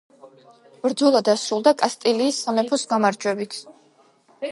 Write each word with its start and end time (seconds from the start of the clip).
ბრძოლა 0.85 1.19
დასრულდა 1.27 1.73
კასტილიის 1.81 2.39
სამეფოს 2.47 2.87
გამარჯვებით. 2.95 3.59